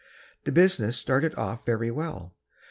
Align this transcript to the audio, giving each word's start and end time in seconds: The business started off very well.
The 0.45 0.51
business 0.51 0.97
started 0.97 1.35
off 1.35 1.63
very 1.63 1.91
well. 1.91 2.35